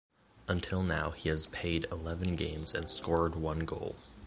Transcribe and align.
Until 0.47 0.81
now, 0.81 1.11
he 1.11 1.29
has 1.29 1.45
payed 1.45 1.85
eleven 1.91 2.35
games 2.35 2.73
and 2.73 2.89
scored 2.89 3.35
one 3.35 3.59
goal. 3.59 3.95